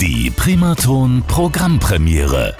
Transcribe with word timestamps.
Die 0.00 0.30
Primaton 0.30 1.24
Programmpremiere. 1.26 2.54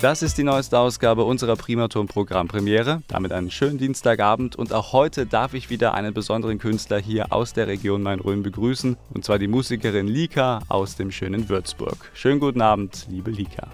Das 0.00 0.22
ist 0.22 0.38
die 0.38 0.44
neueste 0.44 0.78
Ausgabe 0.78 1.24
unserer 1.24 1.56
Primaton 1.56 2.06
Programmpremiere. 2.06 3.02
Damit 3.08 3.32
einen 3.32 3.50
schönen 3.50 3.76
Dienstagabend 3.76 4.54
und 4.54 4.72
auch 4.72 4.92
heute 4.92 5.26
darf 5.26 5.54
ich 5.54 5.68
wieder 5.68 5.94
einen 5.94 6.14
besonderen 6.14 6.60
Künstler 6.60 7.00
hier 7.00 7.32
aus 7.32 7.54
der 7.54 7.66
Region 7.66 8.04
Main-Rhön 8.04 8.44
begrüßen 8.44 8.96
und 9.12 9.24
zwar 9.24 9.40
die 9.40 9.48
Musikerin 9.48 10.06
Lika 10.06 10.60
aus 10.68 10.94
dem 10.94 11.10
schönen 11.10 11.48
Würzburg. 11.48 11.96
Schönen 12.14 12.38
guten 12.38 12.62
Abend, 12.62 13.08
liebe 13.10 13.32
Lika. 13.32 13.66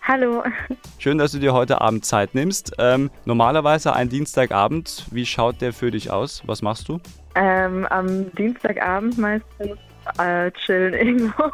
Hallo. 0.00 0.44
Schön, 0.98 1.18
dass 1.18 1.32
du 1.32 1.40
dir 1.40 1.54
heute 1.54 1.80
Abend 1.80 2.04
Zeit 2.04 2.36
nimmst. 2.36 2.74
Ähm, 2.78 3.10
normalerweise 3.24 3.94
ein 3.94 4.08
Dienstagabend. 4.08 5.06
Wie 5.10 5.26
schaut 5.26 5.60
der 5.60 5.72
für 5.72 5.90
dich 5.90 6.08
aus? 6.08 6.44
Was 6.46 6.62
machst 6.62 6.88
du? 6.88 7.00
Ähm, 7.34 7.84
am 7.86 8.32
Dienstagabend 8.36 9.18
meistens 9.18 9.76
äh, 10.18 10.50
chillen 10.52 10.94
irgendwo. 11.06 11.44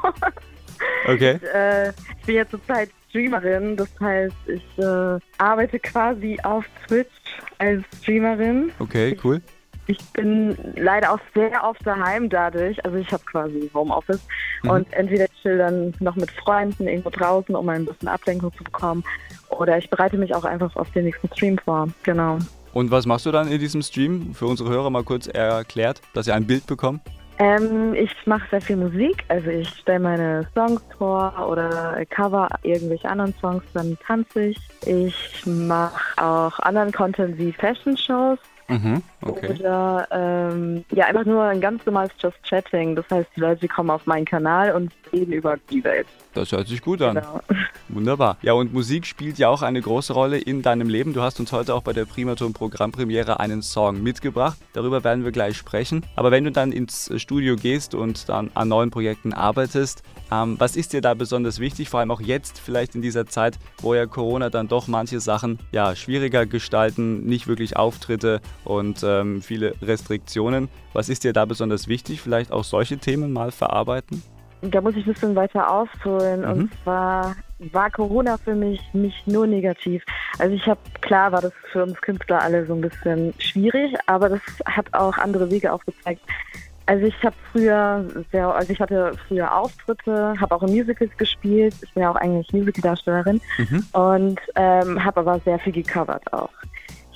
Okay. 1.07 1.39
Ich, 1.43 1.49
äh, 1.55 1.89
ich 1.91 2.27
bin 2.27 2.37
ja 2.37 2.49
zurzeit 2.49 2.91
Streamerin, 3.09 3.77
das 3.77 3.89
heißt, 4.01 4.35
ich 4.47 4.79
äh, 4.79 5.19
arbeite 5.39 5.79
quasi 5.81 6.39
auf 6.43 6.65
Twitch 6.87 7.11
als 7.59 7.83
Streamerin. 8.03 8.71
Okay, 8.79 9.17
cool. 9.25 9.41
Ich 9.87 9.99
bin 10.13 10.55
leider 10.77 11.13
auch 11.15 11.19
sehr 11.35 11.65
oft 11.65 11.85
daheim 11.87 12.29
dadurch. 12.29 12.85
Also 12.85 12.99
ich 12.99 13.11
habe 13.11 13.25
quasi 13.25 13.71
Homeoffice 13.73 14.21
Mhm. 14.63 14.71
und 14.71 14.93
entweder 14.93 15.25
ich 15.25 15.31
chill 15.41 15.57
dann 15.57 15.95
noch 16.01 16.17
mit 16.17 16.31
Freunden 16.33 16.87
irgendwo 16.89 17.11
draußen, 17.11 17.55
um 17.55 17.69
ein 17.69 17.87
bisschen 17.87 18.09
Ablenkung 18.09 18.53
zu 18.57 18.65
bekommen. 18.65 19.03
Oder 19.51 19.79
ich 19.79 19.89
bereite 19.89 20.19
mich 20.19 20.35
auch 20.35 20.45
einfach 20.45 20.75
auf 20.77 20.91
den 20.91 21.05
nächsten 21.05 21.29
Stream 21.33 21.57
vor. 21.65 21.89
Genau. 22.03 22.39
Und 22.75 22.91
was 22.91 23.07
machst 23.07 23.25
du 23.25 23.31
dann 23.33 23.49
in 23.51 23.59
diesem 23.59 23.81
Stream? 23.83 24.35
Für 24.35 24.47
unsere 24.47 24.69
Hörer 24.69 24.91
mal 24.91 25.05
kurz 25.05 25.27
erklärt, 25.27 26.03
dass 26.13 26.27
sie 26.27 26.33
ein 26.33 26.47
Bild 26.47 26.67
bekommen. 26.67 27.01
Ähm, 27.39 27.95
ich 27.95 28.11
mache 28.27 28.49
sehr 28.51 28.61
viel 28.61 28.77
Musik, 28.77 29.25
also 29.29 29.49
ich 29.49 29.69
stelle 29.69 30.01
meine 30.01 30.47
Songs 30.55 30.83
vor 30.97 31.33
oder 31.49 32.05
cover 32.11 32.49
irgendwelche 32.63 33.09
anderen 33.09 33.33
Songs, 33.41 33.63
dann 33.75 33.97
tanze 34.05 34.47
ich. 34.47 34.59
Ich 34.87 35.47
mache 35.47 36.21
auch 36.21 36.59
anderen 36.59 36.91
Content 36.91 37.39
wie 37.39 37.53
Fashion-Shows 37.53 38.39
Mhm. 38.69 39.03
Okay. 39.29 39.57
oder 39.59 40.09
ähm, 40.11 40.85
ja 40.91 41.07
einfach 41.07 41.25
nur 41.25 41.43
ein 41.43 41.61
ganz 41.61 41.85
normales 41.87 42.11
Just 42.19 42.43
Chatting. 42.43 42.97
Das 42.97 43.05
heißt, 43.11 43.29
die 43.37 43.41
Leute 43.41 43.69
kommen 43.69 43.91
auf 43.91 44.07
meinen 44.07 44.25
Kanal 44.25 44.75
und 44.75 44.93
reden 45.13 45.33
über 45.33 45.57
die 45.71 45.83
Welt. 45.85 46.07
Das 46.35 46.53
hört 46.53 46.69
sich 46.69 46.83
gut 46.83 47.03
an. 47.03 47.17
Genau. 47.17 47.41
Wunderbar. 47.89 48.37
Ja, 48.43 48.53
und 48.53 48.73
Musik 48.73 49.07
spielt 49.07 49.39
ja 49.39 49.49
auch 49.49 49.63
eine 49.63 49.81
große 49.81 50.13
Rolle 50.13 50.39
in 50.39 50.63
deinem 50.63 50.89
Leben. 50.89 51.13
Du 51.13 51.23
hast 51.23 51.41
uns 51.41 51.53
heute 51.53 51.75
auch 51.75 51.83
bei 51.83 51.93
der 51.93 52.05
Primaton 52.05 52.53
Programmpremiere 52.53 53.41
einen 53.41 53.63
Song 53.63 54.03
mitgebracht. 54.03 54.59
Darüber 54.73 55.03
werden 55.05 55.25
wir 55.25 55.33
gleich 55.33 55.57
sprechen. 55.57 56.05
Aber 56.17 56.31
wenn 56.31 56.45
du 56.45 56.53
dann 56.53 56.71
ins 56.71 57.11
Studio 57.17 57.57
gehst 57.57 57.95
und 57.95 58.29
dann 58.29 58.51
an 58.55 58.69
neuen 58.69 58.91
Projekten 58.91 59.33
arbeitest, 59.33 60.03
ähm, 60.31 60.57
was 60.59 60.77
ist 60.77 60.93
dir 60.93 61.01
da 61.01 61.15
besonders 61.15 61.59
wichtig? 61.59 61.89
Vor 61.89 62.01
allem 62.01 62.11
auch 62.11 62.21
jetzt 62.21 62.61
vielleicht 62.61 62.95
in 62.95 63.03
dieser 63.03 63.27
Zeit, 63.27 63.59
wo 63.81 63.95
ja 63.95 64.07
Corona 64.07 64.51
dann 64.51 64.69
doch 64.69 64.87
manche 64.87 65.21
Sachen 65.21 65.59
ja 65.73 65.97
schwieriger 65.97 66.47
gestalten, 66.47 67.25
nicht 67.25 67.49
wirklich 67.49 67.77
Auftritte 67.77 68.41
und 68.65 69.03
ähm, 69.21 69.43
viele 69.43 69.75
Restriktionen. 69.83 70.69
Was 70.93 71.09
ist 71.09 71.25
dir 71.25 71.33
da 71.33 71.45
besonders 71.45 71.89
wichtig? 71.89 72.21
Vielleicht 72.21 72.53
auch 72.53 72.65
solche 72.65 72.99
Themen 72.99 73.33
mal 73.33 73.51
verarbeiten? 73.51 74.23
Da 74.61 74.81
muss 74.81 74.97
ich 74.97 75.07
ein 75.07 75.13
bisschen 75.13 75.37
weiter 75.37 75.71
ausholen. 75.71 76.41
Mhm. 76.41 76.51
Und 76.51 76.71
zwar 76.83 77.37
war 77.73 77.91
Corona 77.91 78.37
für 78.39 78.55
mich 78.55 78.81
nicht 78.93 79.27
nur 79.27 79.47
negativ. 79.47 80.03
Also 80.39 80.55
ich 80.55 80.67
habe, 80.67 80.81
klar 81.01 81.33
war 81.33 81.43
das 81.43 81.53
für 81.73 81.85
uns 81.85 82.01
Künstler 82.01 82.41
alle 82.43 82.67
so 82.67 82.75
ein 82.75 82.81
bisschen 82.81 83.35
schwierig, 83.39 83.95
aber 84.07 84.29
das 84.29 84.41
hat 84.67 84.93
auch 84.95 85.17
andere 85.19 85.51
Wege 85.51 85.73
aufgezeigt. 85.73 86.23
Also 86.87 87.05
ich 87.05 87.23
habe 87.23 87.37
früher 87.53 88.03
sehr, 88.33 88.49
also 88.49 88.73
ich 88.73 88.81
hatte 88.81 89.13
früher 89.29 89.55
Auftritte, 89.55 90.35
habe 90.41 90.55
auch 90.55 90.63
in 90.63 90.71
Musicals 90.75 91.15
gespielt. 91.19 91.75
Ich 91.83 91.93
bin 91.93 92.03
ja 92.03 92.11
auch 92.11 92.17
eigentlich 92.17 92.51
Musicaldarstellerin 92.53 93.43
Mhm. 93.59 93.85
und 93.93 94.41
ähm, 94.55 95.05
habe 95.05 95.21
aber 95.21 95.39
sehr 95.41 95.59
viel 95.59 95.75
gecovert 95.75 96.33
auch. 96.33 96.49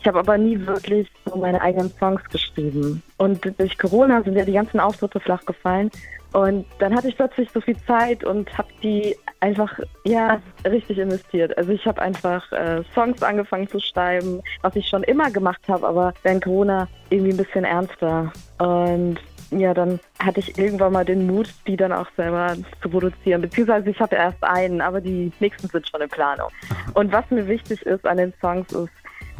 Ich 0.02 0.08
habe 0.08 0.18
aber 0.18 0.36
nie 0.36 0.58
wirklich 0.66 1.08
so 1.24 1.36
meine 1.36 1.60
eigenen 1.60 1.88
Songs 1.96 2.24
geschrieben. 2.24 3.04
Und 3.18 3.40
durch 3.56 3.78
Corona 3.78 4.20
sind 4.24 4.34
ja 4.34 4.44
die 4.44 4.52
ganzen 4.52 4.80
Auftritte 4.80 5.20
flach 5.20 5.46
gefallen. 5.46 5.92
Und 6.32 6.66
dann 6.80 6.92
hatte 6.92 7.06
ich 7.06 7.14
plötzlich 7.14 7.48
so 7.52 7.60
viel 7.60 7.76
Zeit 7.86 8.24
und 8.24 8.58
habe 8.58 8.66
die 8.82 9.14
einfach 9.38 9.78
ja 10.04 10.40
richtig 10.64 10.98
investiert. 10.98 11.56
Also 11.56 11.70
ich 11.70 11.86
habe 11.86 12.02
einfach 12.02 12.50
äh, 12.50 12.82
Songs 12.94 13.22
angefangen 13.22 13.68
zu 13.68 13.78
schreiben, 13.78 14.42
was 14.62 14.74
ich 14.74 14.88
schon 14.88 15.04
immer 15.04 15.30
gemacht 15.30 15.60
habe, 15.68 15.86
aber 15.86 16.14
während 16.24 16.42
Corona 16.42 16.88
irgendwie 17.10 17.30
ein 17.30 17.36
bisschen 17.36 17.64
ernster. 17.64 18.32
Und 18.58 19.18
ja, 19.52 19.74
dann 19.74 20.00
hatte 20.18 20.40
ich 20.40 20.58
irgendwann 20.58 20.94
mal 20.94 21.04
den 21.04 21.28
Mut, 21.28 21.48
die 21.68 21.76
dann 21.76 21.92
auch 21.92 22.08
selber 22.16 22.56
zu 22.80 22.88
produzieren. 22.88 23.42
Beziehungsweise 23.42 23.90
ich 23.90 24.00
habe 24.00 24.16
erst 24.16 24.42
einen, 24.42 24.80
aber 24.80 25.00
die 25.00 25.30
nächsten 25.38 25.68
sind 25.68 25.88
schon 25.88 26.00
in 26.00 26.08
Planung. 26.08 26.48
Und 26.94 27.12
was 27.12 27.30
mir 27.30 27.46
wichtig 27.46 27.82
ist 27.82 28.04
an 28.04 28.16
den 28.16 28.32
Songs 28.40 28.72
ist, 28.72 28.90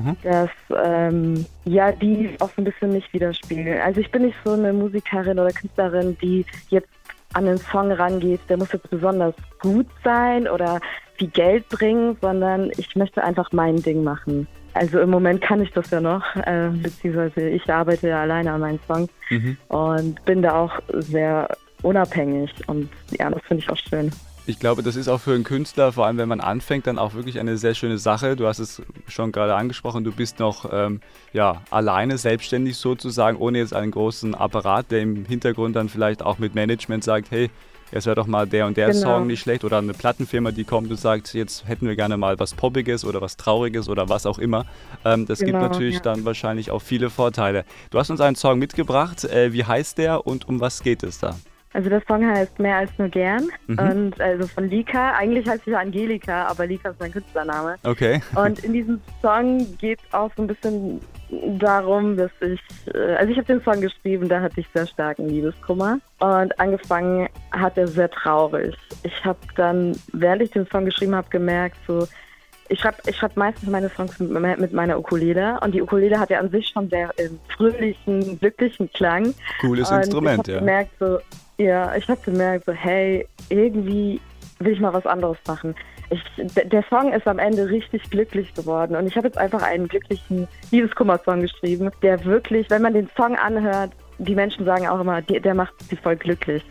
Mhm. 0.04 0.16
dass 0.22 0.50
ähm, 0.84 1.46
ja 1.64 1.92
die 1.92 2.30
auch 2.40 2.48
so 2.54 2.62
ein 2.62 2.64
bisschen 2.64 2.92
mich 2.92 3.12
widerspiegeln. 3.12 3.80
Also 3.80 4.00
ich 4.00 4.10
bin 4.10 4.22
nicht 4.22 4.36
so 4.44 4.52
eine 4.52 4.72
Musikerin 4.72 5.38
oder 5.38 5.50
Künstlerin, 5.52 6.16
die 6.20 6.44
jetzt 6.68 6.88
an 7.34 7.46
den 7.46 7.58
Song 7.58 7.90
rangeht, 7.92 8.40
der 8.48 8.58
muss 8.58 8.72
jetzt 8.72 8.90
besonders 8.90 9.34
gut 9.60 9.86
sein 10.04 10.46
oder 10.48 10.80
viel 11.16 11.28
Geld 11.28 11.68
bringen, 11.70 12.16
sondern 12.20 12.70
ich 12.76 12.94
möchte 12.94 13.22
einfach 13.24 13.50
mein 13.52 13.76
Ding 13.82 14.04
machen. 14.04 14.46
Also 14.74 15.00
im 15.00 15.10
Moment 15.10 15.40
kann 15.42 15.60
ich 15.62 15.70
das 15.72 15.90
ja 15.90 16.00
noch, 16.00 16.24
äh, 16.36 16.68
beziehungsweise 16.70 17.48
ich 17.48 17.70
arbeite 17.70 18.08
ja 18.08 18.22
alleine 18.22 18.52
an 18.52 18.60
meinen 18.60 18.80
Songs 18.86 19.10
Mhm. 19.30 19.56
und 19.68 20.24
bin 20.24 20.42
da 20.42 20.54
auch 20.56 20.78
sehr 20.90 21.48
unabhängig 21.82 22.50
und 22.68 22.88
ja, 23.18 23.30
das 23.30 23.42
finde 23.44 23.62
ich 23.62 23.70
auch 23.70 23.76
schön. 23.76 24.10
Ich 24.44 24.58
glaube, 24.58 24.82
das 24.82 24.96
ist 24.96 25.06
auch 25.08 25.20
für 25.20 25.34
einen 25.34 25.44
Künstler, 25.44 25.92
vor 25.92 26.06
allem 26.06 26.18
wenn 26.18 26.28
man 26.28 26.40
anfängt, 26.40 26.88
dann 26.88 26.98
auch 26.98 27.14
wirklich 27.14 27.38
eine 27.38 27.56
sehr 27.56 27.74
schöne 27.74 27.98
Sache. 27.98 28.34
Du 28.34 28.46
hast 28.48 28.58
es 28.58 28.82
schon 29.06 29.30
gerade 29.30 29.54
angesprochen, 29.54 30.02
du 30.02 30.10
bist 30.10 30.40
noch 30.40 30.68
ähm, 30.72 31.00
ja, 31.32 31.62
alleine, 31.70 32.18
selbstständig 32.18 32.76
sozusagen, 32.76 33.38
ohne 33.38 33.58
jetzt 33.58 33.72
einen 33.72 33.92
großen 33.92 34.34
Apparat, 34.34 34.90
der 34.90 35.00
im 35.02 35.24
Hintergrund 35.26 35.76
dann 35.76 35.88
vielleicht 35.88 36.22
auch 36.22 36.38
mit 36.38 36.56
Management 36.56 37.04
sagt, 37.04 37.30
hey, 37.30 37.50
jetzt 37.92 38.06
wäre 38.06 38.16
doch 38.16 38.26
mal 38.26 38.48
der 38.48 38.66
und 38.66 38.76
der 38.76 38.88
Genau. 38.88 39.00
Song 39.00 39.28
nicht 39.28 39.38
schlecht. 39.42 39.62
Oder 39.62 39.78
eine 39.78 39.92
Plattenfirma, 39.94 40.50
die 40.50 40.64
kommt 40.64 40.90
und 40.90 40.98
sagt, 40.98 41.34
jetzt 41.34 41.68
hätten 41.68 41.86
wir 41.86 41.94
gerne 41.94 42.16
mal 42.16 42.36
was 42.40 42.52
Poppiges 42.54 43.04
oder 43.04 43.20
was 43.20 43.36
Trauriges 43.36 43.88
oder 43.88 44.08
was 44.08 44.26
auch 44.26 44.40
immer. 44.40 44.66
Ähm, 45.04 45.24
das 45.24 45.38
gibt 45.38 45.52
Genau, 45.52 45.68
natürlich 45.68 45.96
ja. 45.96 46.00
dann 46.00 46.24
wahrscheinlich 46.24 46.72
auch 46.72 46.82
viele 46.82 47.10
Vorteile. 47.10 47.64
Du 47.92 47.98
hast 48.00 48.10
uns 48.10 48.20
einen 48.20 48.34
Song 48.34 48.58
mitgebracht. 48.58 49.22
Äh, 49.22 49.52
wie 49.52 49.64
heißt 49.64 49.98
der 49.98 50.26
und 50.26 50.48
um 50.48 50.58
was 50.58 50.82
geht 50.82 51.04
es 51.04 51.20
da? 51.20 51.36
Also 51.74 51.88
der 51.88 52.02
Song 52.06 52.26
heißt 52.28 52.58
Mehr 52.58 52.76
als 52.76 52.90
nur 52.98 53.08
gern 53.08 53.48
Mhm. 53.66 53.78
und 53.78 54.20
also 54.20 54.46
von 54.46 54.68
Lika. 54.68 55.12
Eigentlich 55.12 55.48
heißt 55.48 55.66
ich 55.66 55.76
Angelika, 55.76 56.46
aber 56.46 56.66
Lika 56.66 56.90
ist 56.90 57.00
mein 57.00 57.12
Künstlername. 57.12 57.76
Okay. 57.84 58.20
Und 58.34 58.58
in 58.64 58.72
diesem 58.74 59.00
Song 59.22 59.66
geht 59.78 59.98
es 60.06 60.14
auch 60.14 60.30
so 60.36 60.42
ein 60.42 60.48
bisschen 60.48 61.00
darum, 61.58 62.16
dass 62.16 62.30
ich, 62.40 62.60
äh, 62.94 63.14
also 63.14 63.32
ich 63.32 63.38
habe 63.38 63.46
den 63.46 63.62
Song 63.62 63.80
geschrieben, 63.80 64.28
da 64.28 64.40
hatte 64.42 64.60
ich 64.60 64.66
sehr 64.74 64.86
starken 64.86 65.28
Liebeskummer 65.28 65.98
und 66.20 66.60
angefangen 66.60 67.28
hat 67.52 67.78
er 67.78 67.88
sehr 67.88 68.10
traurig. 68.10 68.76
Ich 69.02 69.24
habe 69.24 69.38
dann, 69.56 69.96
während 70.12 70.42
ich 70.42 70.50
den 70.50 70.66
Song 70.66 70.84
geschrieben 70.84 71.14
habe, 71.14 71.28
gemerkt, 71.30 71.76
so 71.86 72.06
ich 72.68 72.80
schreibe 72.80 72.96
ich 73.06 73.16
schreib 73.16 73.36
meistens 73.36 73.68
meine 73.68 73.88
Songs 73.90 74.18
mit, 74.18 74.30
me- 74.30 74.56
mit 74.56 74.72
meiner 74.72 74.98
Ukulele 74.98 75.58
und 75.62 75.74
die 75.74 75.82
Ukulele 75.82 76.18
hat 76.18 76.30
ja 76.30 76.38
an 76.38 76.50
sich 76.50 76.68
schon 76.68 76.88
sehr 76.88 77.10
äh, 77.18 77.28
fröhlichen, 77.48 78.38
glücklichen 78.38 78.90
Klang. 78.92 79.34
Cooles 79.60 79.90
Und 79.90 79.98
Instrument, 79.98 80.48
ich 80.48 80.54
ja. 80.54 80.60
habe 80.60 80.66
gemerkt, 80.66 80.90
so, 80.98 81.18
ja, 81.64 81.94
ich 81.96 82.08
habe 82.08 82.20
gemerkt, 82.24 82.66
so, 82.66 82.72
hey, 82.72 83.26
irgendwie 83.48 84.20
will 84.58 84.72
ich 84.72 84.80
mal 84.80 84.92
was 84.92 85.06
anderes 85.06 85.38
machen. 85.46 85.74
Ich, 86.10 86.22
der 86.36 86.84
Song 86.90 87.12
ist 87.12 87.26
am 87.26 87.38
Ende 87.38 87.68
richtig 87.68 88.02
glücklich 88.10 88.52
geworden 88.54 88.96
und 88.96 89.06
ich 89.06 89.16
habe 89.16 89.28
jetzt 89.28 89.38
einfach 89.38 89.62
einen 89.62 89.88
glücklichen 89.88 90.46
Liebeskummer-Song 90.70 91.40
geschrieben, 91.40 91.90
der 92.02 92.22
wirklich, 92.24 92.68
wenn 92.68 92.82
man 92.82 92.92
den 92.92 93.08
Song 93.16 93.36
anhört, 93.36 93.92
die 94.22 94.34
Menschen 94.34 94.64
sagen 94.64 94.86
auch 94.88 95.00
immer, 95.00 95.20
der, 95.22 95.54
macht 95.54 95.74
sie 95.88 95.96
voll 95.96 96.16
glücklich. 96.16 96.62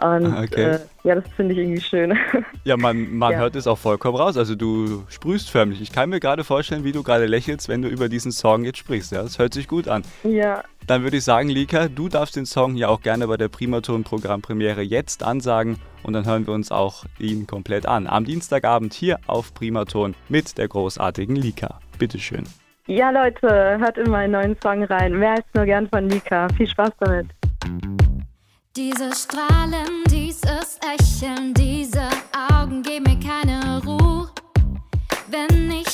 Und 0.00 0.26
Ah, 0.26 0.42
okay. 0.44 0.62
äh, 0.62 0.78
ja, 1.02 1.16
das 1.16 1.24
finde 1.34 1.54
ich 1.54 1.58
irgendwie 1.58 1.80
schön. 1.80 2.16
Ja, 2.64 2.76
man, 2.76 3.16
man 3.16 3.32
Ja. 3.32 3.38
hört 3.38 3.56
es 3.56 3.66
auch 3.66 3.78
vollkommen 3.78 4.16
raus. 4.16 4.36
Also 4.36 4.54
du 4.54 5.02
sprühst 5.08 5.50
förmlich. 5.50 5.80
Ich 5.80 5.90
kann 5.90 6.10
mir 6.10 6.20
gerade 6.20 6.44
vorstellen, 6.44 6.84
wie 6.84 6.92
du 6.92 7.02
gerade 7.02 7.26
lächelst, 7.26 7.68
wenn 7.68 7.82
du 7.82 7.88
über 7.88 8.08
diesen 8.08 8.30
Song 8.30 8.62
jetzt 8.64 8.78
sprichst. 8.78 9.10
Ja, 9.10 9.22
das 9.22 9.38
hört 9.40 9.54
sich 9.54 9.66
gut 9.66 9.88
an. 9.88 10.02
ja, 10.22 10.62
Dann 10.86 11.02
würde 11.02 11.16
ich 11.16 11.24
sagen, 11.24 11.48
Lika, 11.48 11.88
du 11.88 12.08
darfst 12.08 12.36
den 12.36 12.46
Song 12.46 12.76
ja 12.76 12.88
auch 12.88 13.00
gerne 13.00 13.26
bei 13.26 13.36
der 13.36 13.48
Primaton-Programmpremiere 13.48 14.82
jetzt 14.82 15.22
ansagen 15.24 15.78
und 16.04 16.12
dann 16.12 16.26
hören 16.26 16.46
wir 16.46 16.54
uns 16.54 16.70
auch 16.70 17.04
ihn 17.18 17.46
komplett 17.48 17.86
an. 17.86 18.06
Am 18.06 18.24
Dienstagabend 18.24 18.94
hier 18.94 19.18
auf 19.26 19.52
Primaton 19.54 20.14
mit 20.28 20.58
der 20.58 20.68
großartigen 20.68 21.34
Lika. 21.34 21.80
Bitteschön. 21.98 22.44
Ja, 22.88 23.10
Leute, 23.10 23.78
hört 23.78 23.98
in 23.98 24.10
meinen 24.10 24.32
neuen 24.32 24.56
Song 24.62 24.82
rein. 24.84 25.12
Mehr 25.12 25.32
als 25.32 25.44
nur 25.54 25.64
gern 25.66 25.88
von 25.88 26.06
Mika. 26.06 26.48
Viel 26.56 26.66
Spaß 26.66 26.90
damit. 26.98 27.28
Diese 28.76 29.14
Strahlen, 29.14 30.04
dieses 30.10 30.78
Lächeln, 30.82 31.52
diese 31.54 32.08
Augen 32.50 32.82
geben 32.82 33.04
mir 33.04 33.18
keine 33.20 33.82
Ruhe. 33.84 34.28
Wenn 35.30 35.70
ich 35.70 35.88